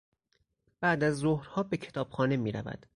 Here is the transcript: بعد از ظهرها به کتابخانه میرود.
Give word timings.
بعد 0.81 1.03
از 1.03 1.15
ظهرها 1.17 1.63
به 1.63 1.77
کتابخانه 1.77 2.37
میرود. 2.37 2.85